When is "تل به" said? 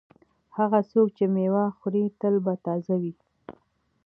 2.19-2.53